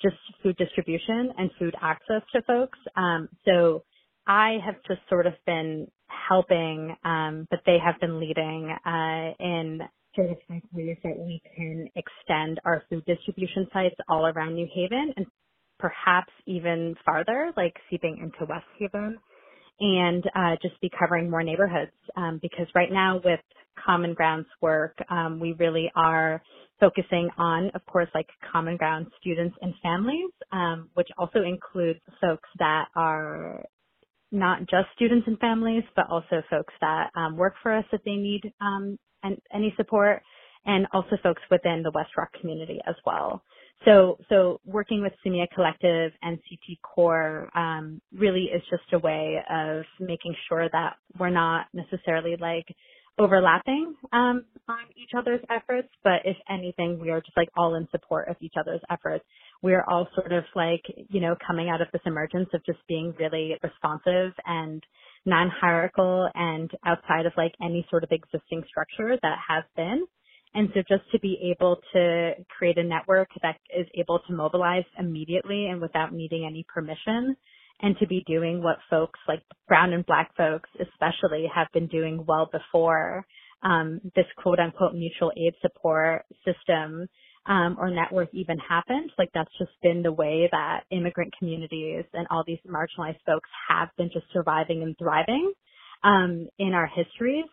[0.02, 2.80] just food distribution and food access to folks.
[2.96, 3.84] Um, so
[4.28, 9.82] I have just sort of been helping, um, but they have been leading uh, in
[10.16, 10.38] sort of
[10.74, 15.26] ways that we can extend our food distribution sites all around New Haven and
[15.80, 19.18] perhaps even farther, like seeping into West Haven
[19.80, 23.40] and uh, just be covering more neighborhoods um, because right now with
[23.86, 26.42] Common Grounds work, um, we really are
[26.80, 32.50] focusing on, of course, like Common Ground students and families, um, which also includes folks
[32.60, 33.64] that are
[34.32, 38.16] not just students and families, but also folks that um, work for us if they
[38.16, 38.98] need um,
[39.54, 40.22] any support,
[40.66, 43.44] and also folks within the West Rock community as well.
[43.86, 49.38] So, so working with Semilla Collective and CT Core um, really is just a way
[49.50, 52.66] of making sure that we're not necessarily like
[53.20, 57.88] overlapping um, on each other's efforts, but if anything, we are just like all in
[57.92, 59.26] support of each other's efforts.
[59.62, 63.14] We're all sort of like, you know, coming out of this emergence of just being
[63.20, 64.82] really responsive and
[65.26, 70.06] non-hierarchical and outside of like any sort of existing structure that has been.
[70.56, 74.86] And so just to be able to create a network that is able to mobilize
[74.98, 77.36] immediately and without needing any permission
[77.82, 82.24] and to be doing what folks like brown and black folks especially have been doing
[82.28, 83.26] well before
[83.64, 87.08] um, this quote unquote mutual aid support system
[87.46, 89.12] um, or network even happened.
[89.18, 93.90] Like that's just been the way that immigrant communities and all these marginalized folks have
[93.98, 95.52] been just surviving and thriving
[96.04, 97.46] um, in our histories.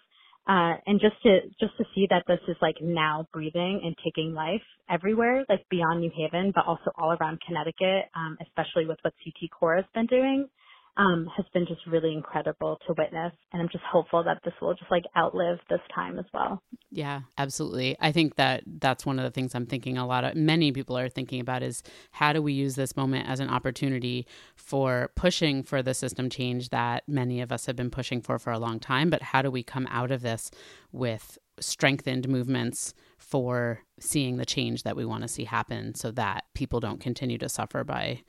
[0.49, 4.35] Uh, and just to, just to see that this is like now breathing and taking
[4.35, 9.15] life everywhere, like beyond New Haven, but also all around Connecticut, um, especially with what
[9.25, 10.49] CT Core has been doing
[10.97, 13.33] um, has been just really incredible to witness.
[13.53, 16.63] And I'm just hopeful that this will just like outlive this time as well.
[16.91, 17.97] Yeah, absolutely.
[18.01, 20.97] I think that that's one of the things I'm thinking a lot of, many people
[20.97, 21.83] are thinking about is
[22.13, 26.71] how do we use this moment as an opportunity for pushing for the system change
[26.71, 29.51] that many of us have been pushing for for a long time, but how do
[29.51, 30.51] we come out of this
[30.93, 36.45] with strengthened movements for seeing the change that we want to see happen so that
[36.55, 38.23] people don't continue to suffer by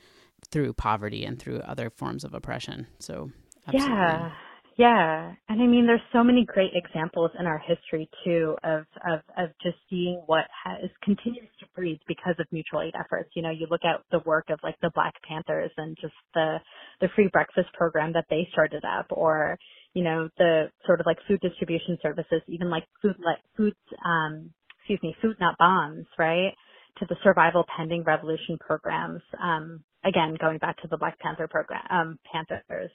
[0.51, 2.87] through poverty and through other forms of oppression.
[2.99, 3.31] So,
[3.67, 3.95] absolutely.
[3.95, 4.31] yeah.
[4.77, 9.21] Yeah, and I mean, there's so many great examples in our history too of of
[9.35, 13.31] of just seeing what has continues to breathe because of mutual aid efforts.
[13.35, 16.57] You know, you look at the work of like the Black Panthers and just the
[17.01, 19.57] the free breakfast program that they started up, or
[19.95, 24.51] you know, the sort of like food distribution services, even like food like foods, um,
[24.77, 26.53] excuse me, food not bombs, right?
[26.99, 29.23] To the survival pending revolution programs.
[29.41, 32.91] Um, again, going back to the Black Panther program, um, Panthers,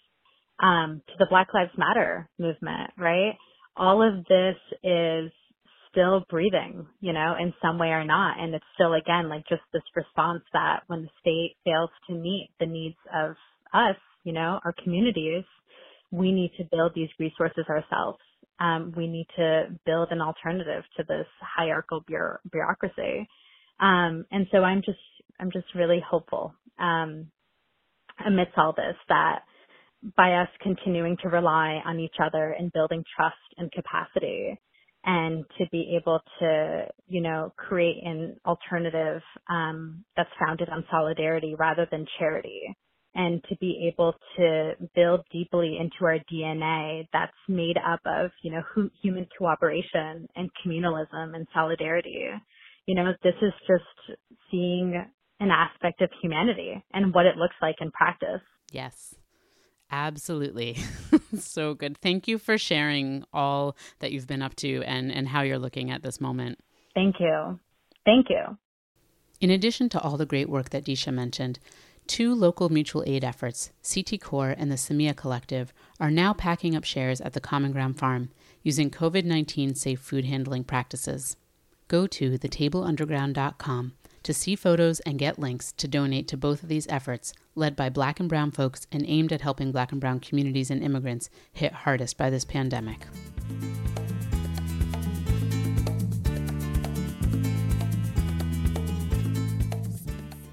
[0.63, 3.35] um, to the Black Lives Matter movement, right?
[3.77, 5.31] All of this is
[5.91, 8.39] still breathing, you know, in some way or not.
[8.41, 12.51] And it's still, again, like just this response that when the state fails to meet
[12.59, 13.37] the needs of
[13.75, 15.45] us, you know, our communities,
[16.11, 18.19] we need to build these resources ourselves.
[18.61, 22.05] Um, we need to build an alternative to this hierarchical
[22.51, 23.29] bureaucracy.
[23.83, 24.99] Um, and so I'm just,
[25.41, 27.29] I'm just really hopeful, um,
[28.27, 29.41] amidst all this that
[30.17, 34.59] by us continuing to rely on each other and building trust and capacity
[35.05, 41.55] and to be able to, you know, create an alternative um, that's founded on solidarity
[41.59, 42.63] rather than charity
[43.15, 48.53] and to be able to build deeply into our DNA that's made up of, you
[48.53, 48.63] know,
[49.03, 52.29] human cooperation and communalism and solidarity.
[52.87, 54.19] You know, this is just
[54.51, 55.05] seeing
[55.41, 58.41] an aspect of humanity and what it looks like in practice.
[58.71, 59.15] Yes.
[59.91, 60.79] Absolutely.
[61.39, 61.99] so good.
[61.99, 65.91] Thank you for sharing all that you've been up to and, and how you're looking
[65.91, 66.59] at this moment.
[66.95, 67.59] Thank you.
[68.05, 68.57] Thank you.
[69.41, 71.59] In addition to all the great work that Disha mentioned,
[72.07, 76.85] two local mutual aid efforts, CT Core and the Semilla Collective, are now packing up
[76.85, 78.31] shares at the Common Ground Farm
[78.63, 81.37] using COVID 19 safe food handling practices.
[81.93, 86.89] Go to thetableunderground.com to see photos and get links to donate to both of these
[86.89, 90.71] efforts, led by Black and Brown folks and aimed at helping Black and Brown communities
[90.71, 93.05] and immigrants hit hardest by this pandemic.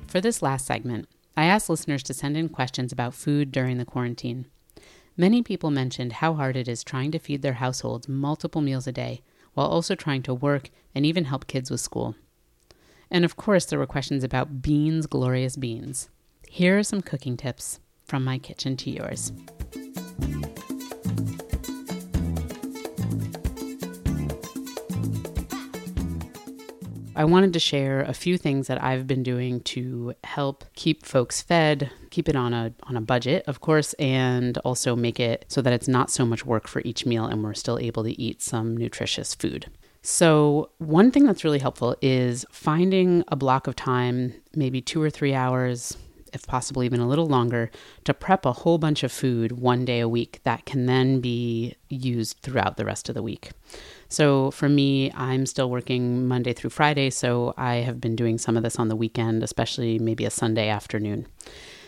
[0.08, 3.86] For this last segment, I asked listeners to send in questions about food during the
[3.86, 4.48] quarantine.
[5.16, 8.92] Many people mentioned how hard it is trying to feed their households multiple meals a
[8.92, 9.22] day
[9.60, 12.16] while also trying to work and even help kids with school.
[13.12, 16.08] And of course, there were questions about beans, glorious beans.
[16.48, 19.34] Here are some cooking tips from my kitchen to yours.
[27.20, 31.42] I wanted to share a few things that I've been doing to help keep folks
[31.42, 35.62] fed, keep it on a on a budget, of course, and also make it so
[35.62, 38.42] that it's not so much work for each meal and we're still able to eat
[38.42, 39.70] some nutritious food.
[40.02, 45.10] So, one thing that's really helpful is finding a block of time, maybe two or
[45.10, 45.98] three hours,
[46.32, 47.70] if possible even a little longer,
[48.06, 51.76] to prep a whole bunch of food one day a week that can then be
[51.90, 53.52] used throughout the rest of the week.
[54.10, 58.58] So, for me, I'm still working Monday through Friday, so I have been doing some
[58.58, 61.28] of this on the weekend, especially maybe a Sunday afternoon.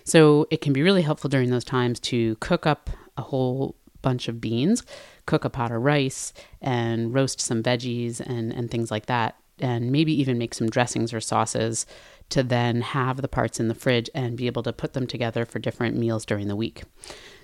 [0.04, 4.28] So, it can be really helpful during those times to cook up a whole bunch
[4.28, 4.84] of beans,
[5.26, 6.32] cook a pot of rice,
[6.62, 9.36] and roast some veggies and, and things like that.
[9.60, 11.86] And maybe even make some dressings or sauces
[12.30, 15.46] to then have the parts in the fridge and be able to put them together
[15.46, 16.84] for different meals during the week.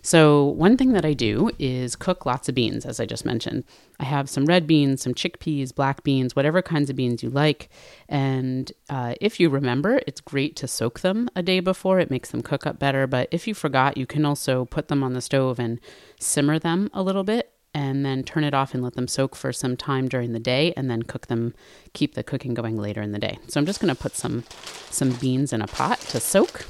[0.07, 3.65] So, one thing that I do is cook lots of beans, as I just mentioned.
[3.99, 7.67] I have some red beans, some chickpeas, black beans, whatever kinds of beans you like.
[8.07, 12.31] And uh, if you remember, it's great to soak them a day before, it makes
[12.31, 13.05] them cook up better.
[13.05, 15.77] But if you forgot, you can also put them on the stove and
[16.21, 19.51] simmer them a little bit and then turn it off and let them soak for
[19.51, 21.53] some time during the day and then cook them
[21.91, 24.45] keep the cooking going later in the day so i'm just going to put some
[24.89, 26.65] some beans in a pot to soak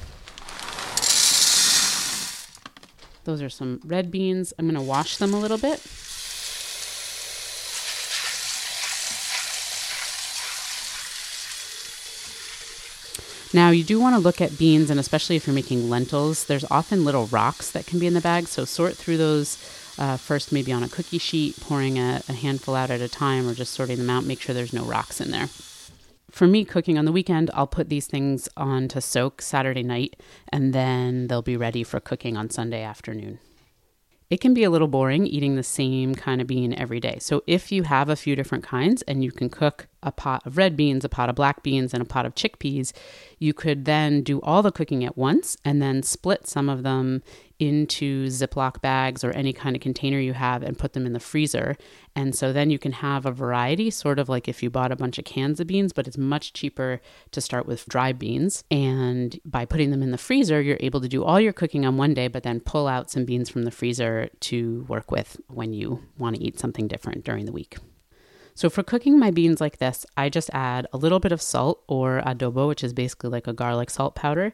[3.28, 5.80] those are some red beans i'm going to wash them a little bit
[13.54, 16.66] Now, you do want to look at beans, and especially if you're making lentils, there's
[16.70, 18.48] often little rocks that can be in the bag.
[18.48, 19.58] So, sort through those
[19.98, 23.48] uh, first maybe on a cookie sheet, pouring a, a handful out at a time,
[23.48, 24.26] or just sorting them out.
[24.26, 25.50] Make sure there's no rocks in there.
[26.38, 30.21] For me, cooking on the weekend, I'll put these things on to soak Saturday night,
[30.50, 33.39] and then they'll be ready for cooking on Sunday afternoon
[34.30, 37.17] it can be a little boring eating the same kind of bean every day.
[37.19, 40.58] So, if you have a few different kinds and you can cook a pot of
[40.58, 42.91] red beans, a pot of black beans, and a pot of chickpeas,
[43.39, 47.23] you could then do all the cooking at once and then split some of them
[47.60, 51.20] into Ziploc bags or any kind of container you have and put them in the
[51.20, 51.76] freezer.
[52.15, 54.96] And so then you can have a variety, sort of like if you bought a
[54.96, 58.63] bunch of cans of beans, but it's much cheaper to start with dry beans.
[58.69, 61.98] And by putting them in the freezer, you're able to do all your cooking on
[61.98, 65.73] one day, but then pull out some beans from the freezer to work with when
[65.73, 67.77] you want to eat something different during the week.
[68.58, 71.83] So for cooking my beans like this, I just add a little bit of salt
[71.87, 74.51] or adobo, which is basically like a garlic salt powder,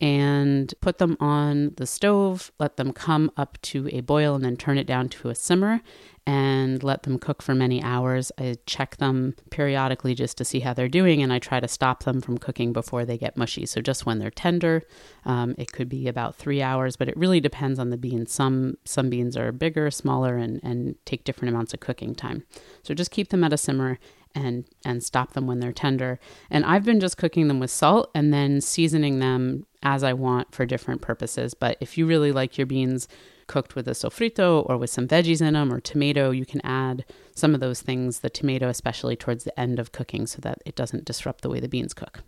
[0.00, 4.56] and put them on the stove, let them come up to a boil, and then
[4.56, 5.82] turn it down to a simmer
[6.26, 8.32] and let them cook for many hours.
[8.38, 12.04] I check them periodically just to see how they're doing, and I try to stop
[12.04, 13.66] them from cooking before they get mushy.
[13.66, 14.82] So just when they're tender,
[15.26, 18.32] um, it could be about three hours, but it really depends on the beans.
[18.32, 22.44] Some some beans are bigger, smaller, and and take different amounts of cooking time.
[22.82, 23.98] So just keep them at a simmer
[24.34, 26.18] and and stop them when they're tender.
[26.50, 30.54] And I've been just cooking them with salt and then seasoning them as I want
[30.54, 31.54] for different purposes.
[31.54, 33.08] But if you really like your beans
[33.46, 37.04] cooked with a sofrito or with some veggies in them or tomato, you can add
[37.34, 40.74] some of those things, the tomato especially towards the end of cooking so that it
[40.74, 42.22] doesn't disrupt the way the beans cook.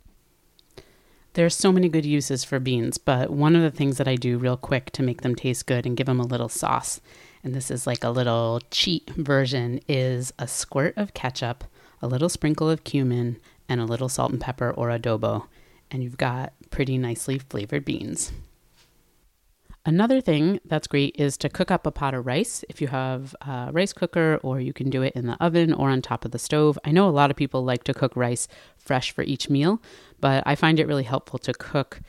[1.35, 4.39] There's so many good uses for beans, but one of the things that I do
[4.39, 7.01] real quick to make them taste good and give them a little sauce,
[7.45, 11.65] and this is like a little cheat version, is a squirt of ketchup,
[12.01, 13.37] a little sprinkle of cumin,
[13.69, 15.47] and a little salt and pepper or adobo,
[15.91, 18.33] and you've got pretty nicely flavored beans.
[19.87, 23.37] Another thing that's great is to cook up a pot of rice if you have
[23.41, 26.33] a rice cooker, or you can do it in the oven or on top of
[26.33, 26.77] the stove.
[26.85, 29.81] I know a lot of people like to cook rice fresh for each meal,
[30.21, 32.01] but I find it really helpful to cook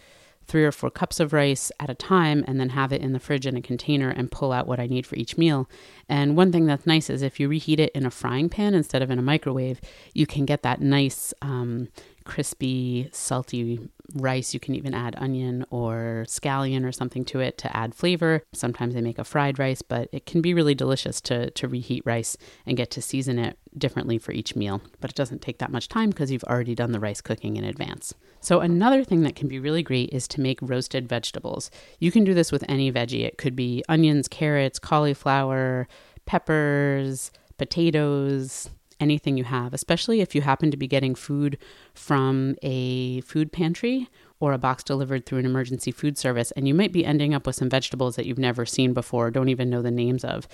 [0.48, 3.20] three or four cups of rice at a time and then have it in the
[3.20, 5.70] fridge in a container and pull out what I need for each meal.
[6.10, 9.04] And one thing that's nice is if you reheat it in a frying pan instead
[9.04, 9.82] of in a microwave,
[10.16, 11.90] you can get that nice um,
[12.28, 13.80] crispy, salty
[14.14, 14.54] rice.
[14.54, 18.44] You can even add onion or scallion or something to it to add flavor.
[18.54, 22.04] Sometimes they make a fried rice, but it can be really delicious to, to reheat
[22.06, 24.82] rice and get to season it differently for each meal.
[25.00, 27.64] But it doesn't take that much time because you've already done the rice cooking in
[27.64, 28.14] advance.
[28.40, 31.72] So, another thing that can be really great is to make roasted vegetables.
[32.00, 35.88] You can do this with any veggie, it could be onions, carrots, cauliflower,
[36.26, 38.70] peppers, potatoes,
[39.00, 41.58] anything you have, especially if you happen to be getting food
[41.94, 46.74] from a food pantry or a box delivered through an emergency food service, and you
[46.74, 49.82] might be ending up with some vegetables that you've never seen before, don't even know
[49.82, 50.48] the names of.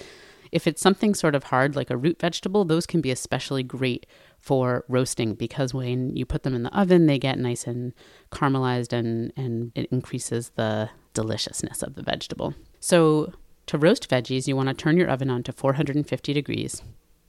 [0.52, 4.06] If it's something sort of hard, like a root vegetable, those can be especially great
[4.38, 7.94] for roasting because when you put them in the oven, they get nice and
[8.32, 12.54] caramelized and, and it increases the deliciousness of the vegetable.
[12.80, 13.34] So,
[13.68, 16.84] to roast veggies, you want to turn your oven on to 450 degrees.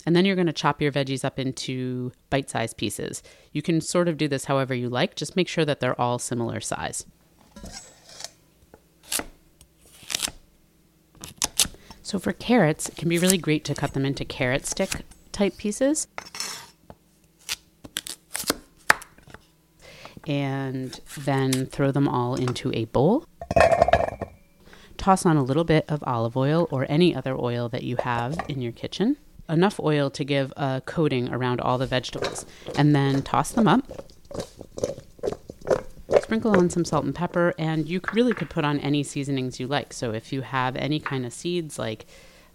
[0.06, 3.22] And then you're going to chop your veggies up into bite sized pieces.
[3.52, 6.18] You can sort of do this however you like, just make sure that they're all
[6.18, 7.06] similar size.
[12.02, 14.90] So for carrots, it can be really great to cut them into carrot stick
[15.32, 16.06] type pieces.
[20.26, 23.26] And then throw them all into a bowl.
[24.96, 28.38] Toss on a little bit of olive oil or any other oil that you have
[28.48, 29.16] in your kitchen
[29.48, 33.82] enough oil to give a coating around all the vegetables, and then toss them up.
[36.22, 39.66] Sprinkle on some salt and pepper, and you really could put on any seasonings you
[39.66, 39.92] like.
[39.92, 42.06] So if you have any kind of seeds like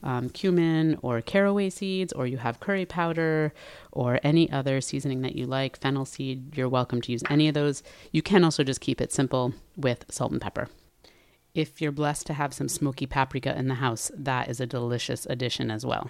[0.01, 3.53] um, cumin or caraway seeds, or you have curry powder,
[3.91, 7.53] or any other seasoning that you like, fennel seed, you're welcome to use any of
[7.53, 7.83] those.
[8.11, 10.69] You can also just keep it simple with salt and pepper.
[11.53, 15.25] If you're blessed to have some smoky paprika in the house, that is a delicious
[15.29, 16.09] addition as well.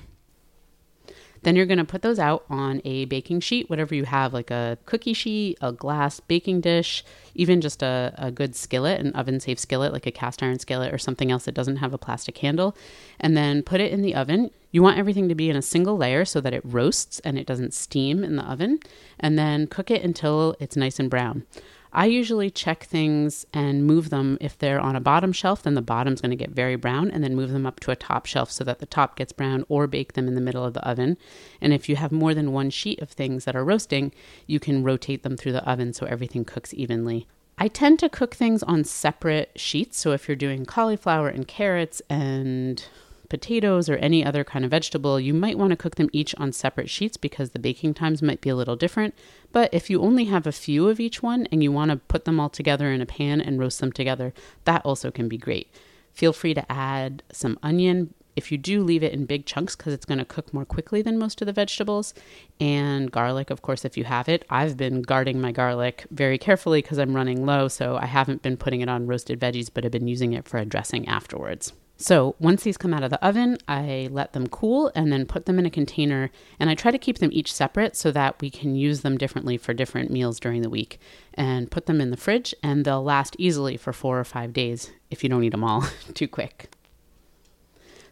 [1.43, 4.51] Then you're going to put those out on a baking sheet, whatever you have, like
[4.51, 7.03] a cookie sheet, a glass baking dish,
[7.35, 10.93] even just a, a good skillet, an oven safe skillet, like a cast iron skillet
[10.93, 12.75] or something else that doesn't have a plastic handle.
[13.19, 14.51] And then put it in the oven.
[14.71, 17.47] You want everything to be in a single layer so that it roasts and it
[17.47, 18.79] doesn't steam in the oven.
[19.19, 21.45] And then cook it until it's nice and brown.
[21.91, 24.37] I usually check things and move them.
[24.39, 27.23] If they're on a bottom shelf, then the bottom's going to get very brown, and
[27.23, 29.87] then move them up to a top shelf so that the top gets brown, or
[29.87, 31.17] bake them in the middle of the oven.
[31.59, 34.11] And if you have more than one sheet of things that are roasting,
[34.45, 37.27] you can rotate them through the oven so everything cooks evenly.
[37.57, 39.97] I tend to cook things on separate sheets.
[39.97, 42.83] So if you're doing cauliflower and carrots and
[43.29, 46.51] potatoes or any other kind of vegetable, you might want to cook them each on
[46.51, 49.13] separate sheets because the baking times might be a little different.
[49.51, 52.25] But if you only have a few of each one and you want to put
[52.25, 54.33] them all together in a pan and roast them together,
[54.65, 55.71] that also can be great.
[56.13, 58.13] Feel free to add some onion.
[58.35, 61.01] If you do leave it in big chunks because it's going to cook more quickly
[61.01, 62.13] than most of the vegetables,
[62.59, 64.45] and garlic, of course, if you have it.
[64.49, 68.55] I've been guarding my garlic very carefully because I'm running low, so I haven't been
[68.55, 71.73] putting it on roasted veggies, but I've been using it for a dressing afterwards.
[72.01, 75.45] So once these come out of the oven, I let them cool and then put
[75.45, 76.31] them in a container.
[76.57, 79.57] And I try to keep them each separate so that we can use them differently
[79.57, 80.97] for different meals during the week.
[81.33, 84.91] And put them in the fridge, and they'll last easily for four or five days
[85.11, 86.71] if you don't eat them all too quick.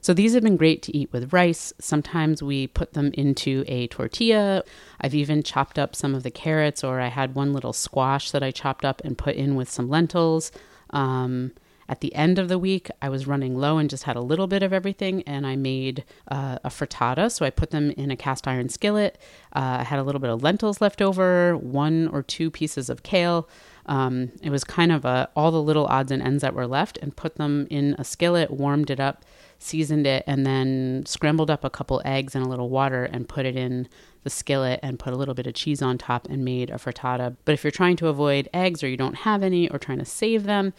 [0.02, 1.72] So these have been great to eat with rice.
[1.80, 4.64] Sometimes we put them into a tortilla.
[5.00, 8.44] I've even chopped up some of the carrots, or I had one little squash that
[8.44, 10.52] I chopped up and put in with some lentils.
[10.90, 11.54] Um,
[11.90, 14.48] at the end of the week, I was running low and just had a little
[14.48, 17.32] bit of everything, and I made uh, a frittata.
[17.32, 19.18] So I put them in a cast iron skillet.
[19.54, 23.04] Uh, I had a little bit of lentils left over, one or two pieces of
[23.04, 23.48] kale,
[23.88, 26.98] Um, it was kind of a, all the little odds and ends that were left
[27.02, 29.24] and put them in a skillet, warmed it up,
[29.60, 33.46] seasoned it, and then scrambled up a couple eggs and a little water and put
[33.46, 33.88] it in
[34.24, 37.38] the skillet and put a little bit of cheese on top and made a frittata.
[37.46, 40.06] But if you're trying to avoid eggs or you don't have any or trying to
[40.06, 40.74] save them,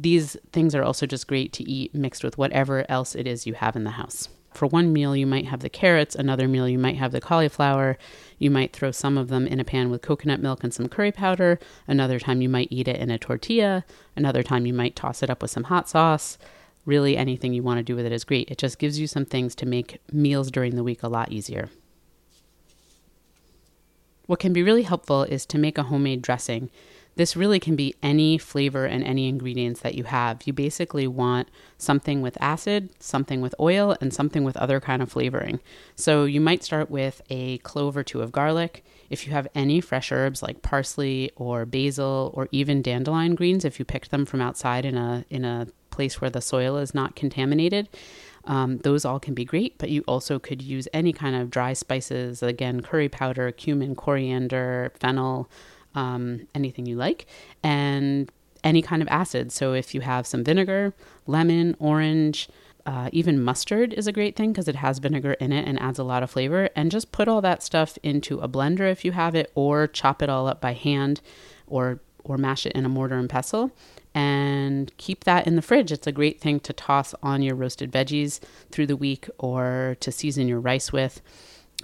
[0.00, 3.54] these things are also just great to eat mixed with whatever else it is you
[3.54, 4.28] have in the house.
[4.52, 7.96] For one meal, you might have the carrots, another meal, you might have the cauliflower.
[8.38, 11.12] You might throw some of them in a pan with coconut milk and some curry
[11.12, 11.60] powder.
[11.86, 13.84] Another time, you might eat it in a tortilla.
[14.16, 16.38] Another time, you might toss it up with some hot sauce.
[16.86, 18.50] Really, anything you want to do with it is great.
[18.50, 21.68] It just gives you some things to make meals during the week a lot easier.
[24.26, 26.70] What can be really helpful is to make a homemade dressing
[27.18, 30.46] this really can be any flavor and any ingredients that you have.
[30.46, 35.10] You basically want something with acid, something with oil, and something with other kind of
[35.10, 35.58] flavoring.
[35.96, 38.84] So you might start with a clove or two of garlic.
[39.10, 43.80] If you have any fresh herbs like parsley or basil or even dandelion greens, if
[43.80, 47.16] you picked them from outside in a in a place where the soil is not
[47.16, 47.88] contaminated,
[48.44, 51.72] um, those all can be great, but you also could use any kind of dry
[51.72, 55.50] spices, again, curry powder, cumin, coriander, fennel,
[55.94, 57.26] um, anything you like,
[57.62, 58.30] and
[58.64, 59.52] any kind of acid.
[59.52, 60.92] So if you have some vinegar,
[61.26, 62.48] lemon, orange,
[62.86, 65.98] uh, even mustard is a great thing because it has vinegar in it and adds
[65.98, 66.70] a lot of flavor.
[66.74, 70.22] And just put all that stuff into a blender if you have it, or chop
[70.22, 71.20] it all up by hand,
[71.66, 73.70] or or mash it in a mortar and pestle,
[74.14, 75.92] and keep that in the fridge.
[75.92, 80.10] It's a great thing to toss on your roasted veggies through the week, or to
[80.10, 81.22] season your rice with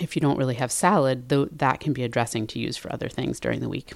[0.01, 2.93] if you don't really have salad, though that can be a dressing to use for
[2.93, 3.93] other things during the week.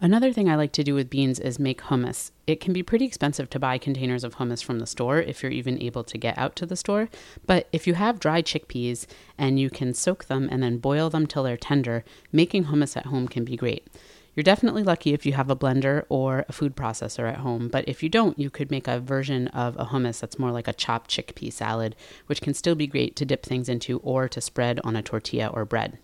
[0.00, 2.32] Another thing I like to do with beans is make hummus.
[2.48, 5.52] It can be pretty expensive to buy containers of hummus from the store if you're
[5.52, 7.08] even able to get out to the store.
[7.46, 9.06] But if you have dry chickpeas
[9.38, 13.06] and you can soak them and then boil them till they're tender, making hummus at
[13.06, 13.86] home can be great.
[14.34, 17.86] You're definitely lucky if you have a blender or a food processor at home, but
[17.86, 20.72] if you don't, you could make a version of a hummus that's more like a
[20.72, 21.94] chopped chickpea salad,
[22.26, 25.48] which can still be great to dip things into or to spread on a tortilla
[25.48, 25.98] or bread.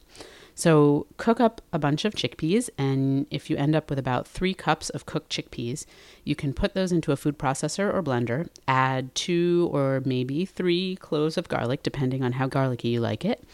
[0.55, 4.55] So, cook up a bunch of chickpeas, and if you end up with about three
[4.55, 5.87] cups of cooked chickpeas,
[6.24, 10.97] you can put those into a food processor or blender, add two or maybe three
[10.97, 13.45] cloves of garlic, depending on how garlicky you like it,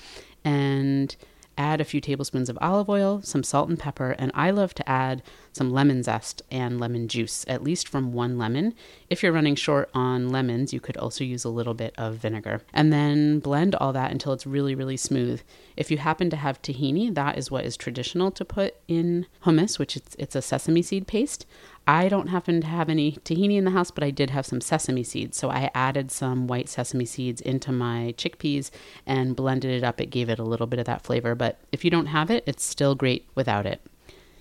[0.45, 1.15] and
[1.57, 4.89] add a few tablespoons of olive oil, some salt and pepper, and I love to
[4.89, 8.75] add some lemon zest and lemon juice, at least from one lemon.
[9.09, 12.63] If you're running short on lemons, you could also use a little bit of vinegar.
[12.73, 15.43] And then blend all that until it's really, really smooth.
[15.77, 19.79] If you happen to have tahini, that is what is traditional to put in hummus,
[19.79, 21.47] which it's, it's a sesame seed paste.
[21.87, 24.61] I don't happen to have any tahini in the house, but I did have some
[24.61, 25.37] sesame seeds.
[25.37, 28.71] So I added some white sesame seeds into my chickpeas
[29.07, 30.01] and blended it up.
[30.01, 32.43] It gave it a little bit of that flavor, but if you don't have it,
[32.47, 33.83] it's still great without it.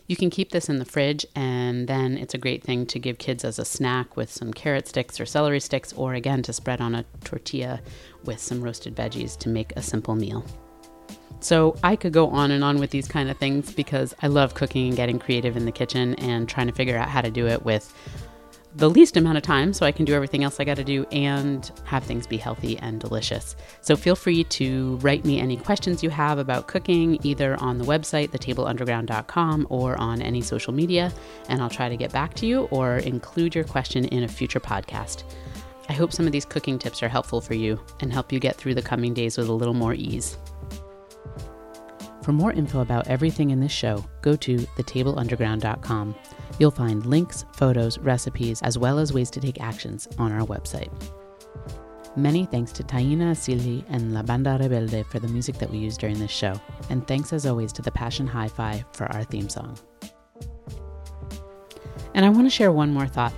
[0.08, 3.18] You can keep this in the fridge, and then it's a great thing to give
[3.18, 6.82] kids as a snack with some carrot sticks or celery sticks, or again to spread
[6.82, 7.82] on a tortilla
[8.26, 10.46] with some roasted veggies to make a simple meal.
[11.44, 14.54] So I could go on and on with these kind of things because I love
[14.54, 17.48] cooking and getting creative in the kitchen and trying to figure out how to do
[17.48, 17.94] it with
[18.76, 21.04] the least amount of time so I can do everything else I got to do
[21.12, 23.58] and have things be healthy and delicious.
[23.82, 27.84] So feel free to write me any questions you have about cooking either on the
[27.84, 31.12] website, thetableunderground.com, or on any social media,
[31.50, 34.62] and I'll try to get back to you or include your question in a future
[34.62, 35.24] podcast.
[35.90, 38.56] I hope some of these cooking tips are helpful for you and help you get
[38.56, 40.38] through the coming days with a little more ease.
[42.24, 46.16] For more info about everything in this show, go to thetableunderground.com.
[46.58, 50.90] You'll find links, photos, recipes, as well as ways to take actions on our website.
[52.16, 56.00] Many thanks to Taina Asili and La Banda Rebelde for the music that we used
[56.00, 56.54] during this show,
[56.90, 59.78] and thanks as always to the Passion Hi Fi for our theme song.
[62.14, 63.34] And I want to share one more thought.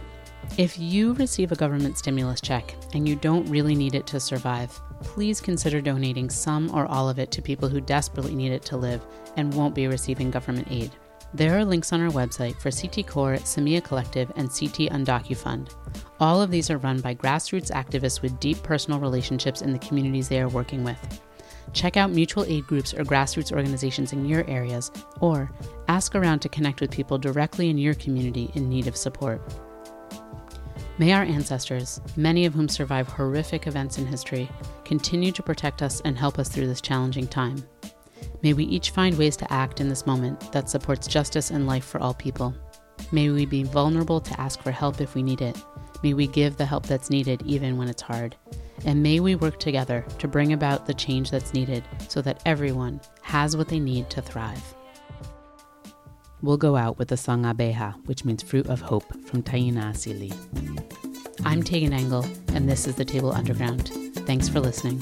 [0.57, 4.77] If you receive a government stimulus check and you don't really need it to survive,
[5.05, 8.75] please consider donating some or all of it to people who desperately need it to
[8.75, 9.05] live
[9.37, 10.91] and won't be receiving government aid.
[11.33, 15.73] There are links on our website for CT Core, Semilla Collective, and CT UndocuFund.
[16.19, 20.27] All of these are run by grassroots activists with deep personal relationships in the communities
[20.27, 21.21] they are working with.
[21.73, 25.51] Check out mutual aid groups or grassroots organizations in your areas, or
[25.87, 29.41] ask around to connect with people directly in your community in need of support.
[30.97, 34.49] May our ancestors, many of whom survived horrific events in history,
[34.85, 37.63] continue to protect us and help us through this challenging time.
[38.41, 41.83] May we each find ways to act in this moment that supports justice and life
[41.83, 42.55] for all people.
[43.11, 45.57] May we be vulnerable to ask for help if we need it.
[46.03, 48.35] May we give the help that's needed even when it's hard.
[48.85, 53.01] And may we work together to bring about the change that's needed so that everyone
[53.21, 54.75] has what they need to thrive.
[56.41, 60.31] we'll go out with the song Abeja, which means fruit of hope, from Taina Asili.
[61.43, 64.04] I'm Tagan Engel, and this is The Table Underground.
[64.25, 65.01] Thanks for listening.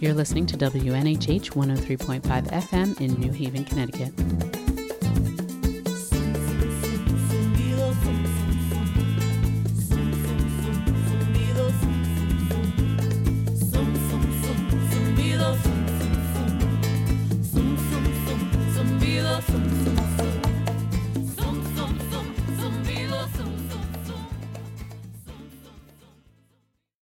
[0.00, 4.47] You're listening to WNHH 103.5 FM in New Haven, Connecticut.